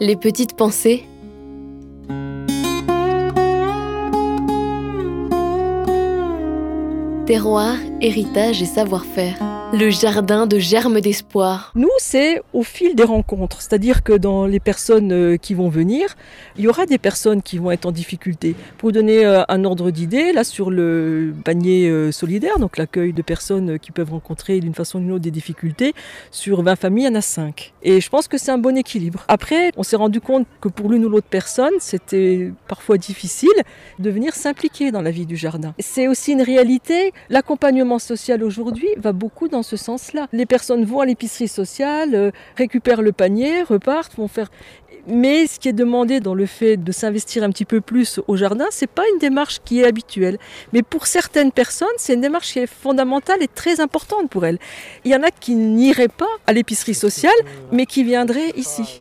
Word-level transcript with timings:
Les 0.00 0.16
petites 0.16 0.56
pensées. 0.56 1.04
Terroir, 7.26 7.76
héritage 8.00 8.60
et 8.60 8.66
savoir-faire. 8.66 9.53
Le 9.76 9.90
jardin 9.90 10.46
de 10.46 10.60
germes 10.60 11.00
d'espoir. 11.00 11.72
Nous, 11.74 11.90
c'est 11.98 12.40
au 12.52 12.62
fil 12.62 12.94
des 12.94 13.02
rencontres. 13.02 13.60
C'est-à-dire 13.60 14.04
que 14.04 14.12
dans 14.12 14.46
les 14.46 14.60
personnes 14.60 15.10
euh, 15.10 15.36
qui 15.36 15.52
vont 15.52 15.68
venir, 15.68 16.14
il 16.56 16.62
y 16.62 16.68
aura 16.68 16.86
des 16.86 16.98
personnes 16.98 17.42
qui 17.42 17.58
vont 17.58 17.72
être 17.72 17.84
en 17.84 17.90
difficulté. 17.90 18.54
Pour 18.78 18.90
vous 18.90 18.92
donner 18.92 19.26
euh, 19.26 19.42
un 19.48 19.64
ordre 19.64 19.90
d'idée, 19.90 20.32
là 20.32 20.44
sur 20.44 20.70
le 20.70 21.34
panier 21.44 21.88
euh, 21.88 22.12
solidaire, 22.12 22.60
donc 22.60 22.76
l'accueil 22.76 23.12
de 23.12 23.22
personnes 23.22 23.80
qui 23.80 23.90
peuvent 23.90 24.12
rencontrer 24.12 24.60
d'une 24.60 24.74
façon 24.74 24.98
ou 24.98 25.00
d'une 25.00 25.10
autre 25.10 25.24
des 25.24 25.32
difficultés, 25.32 25.92
sur 26.30 26.62
20 26.62 26.76
familles, 26.76 27.04
il 27.06 27.08
y 27.08 27.10
en 27.10 27.16
a 27.16 27.20
5. 27.20 27.72
Et 27.82 28.00
je 28.00 28.08
pense 28.08 28.28
que 28.28 28.38
c'est 28.38 28.52
un 28.52 28.58
bon 28.58 28.76
équilibre. 28.76 29.24
Après, 29.26 29.72
on 29.76 29.82
s'est 29.82 29.96
rendu 29.96 30.20
compte 30.20 30.46
que 30.60 30.68
pour 30.68 30.88
l'une 30.88 31.04
ou 31.04 31.08
l'autre 31.08 31.26
personne, 31.28 31.74
c'était 31.80 32.52
parfois 32.68 32.96
difficile 32.96 33.50
de 33.98 34.10
venir 34.10 34.34
s'impliquer 34.36 34.92
dans 34.92 35.02
la 35.02 35.10
vie 35.10 35.26
du 35.26 35.36
jardin. 35.36 35.74
C'est 35.80 36.06
aussi 36.06 36.30
une 36.30 36.42
réalité. 36.42 37.12
L'accompagnement 37.28 37.98
social 37.98 38.44
aujourd'hui 38.44 38.88
va 38.98 39.10
beaucoup 39.10 39.48
dans 39.48 39.63
ce 39.64 39.76
sens-là. 39.76 40.28
Les 40.32 40.46
personnes 40.46 40.84
vont 40.84 41.00
à 41.00 41.06
l'épicerie 41.06 41.48
sociale, 41.48 42.14
euh, 42.14 42.30
récupèrent 42.56 43.02
le 43.02 43.10
panier, 43.10 43.62
repartent, 43.62 44.16
vont 44.16 44.28
faire. 44.28 44.50
Mais 45.06 45.46
ce 45.46 45.58
qui 45.58 45.68
est 45.68 45.74
demandé 45.74 46.20
dans 46.20 46.34
le 46.34 46.46
fait 46.46 46.76
de 46.78 46.90
s'investir 46.90 47.42
un 47.42 47.50
petit 47.50 47.66
peu 47.66 47.80
plus 47.80 48.20
au 48.26 48.36
jardin, 48.36 48.66
c'est 48.70 48.86
pas 48.86 49.02
une 49.12 49.18
démarche 49.18 49.60
qui 49.64 49.80
est 49.80 49.84
habituelle. 49.84 50.38
Mais 50.72 50.82
pour 50.82 51.06
certaines 51.06 51.52
personnes, 51.52 51.88
c'est 51.98 52.14
une 52.14 52.22
démarche 52.22 52.52
qui 52.52 52.60
est 52.60 52.66
fondamentale 52.66 53.42
et 53.42 53.48
très 53.48 53.80
importante 53.80 54.30
pour 54.30 54.46
elles. 54.46 54.58
Il 55.04 55.10
y 55.10 55.16
en 55.16 55.22
a 55.22 55.30
qui 55.30 55.56
n'iraient 55.56 56.08
pas 56.08 56.30
à 56.46 56.52
l'épicerie 56.52 56.94
sociale, 56.94 57.34
mais 57.70 57.84
qui 57.84 58.02
viendraient 58.02 58.52
ici. 58.56 58.84